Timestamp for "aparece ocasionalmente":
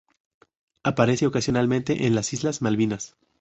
0.81-2.07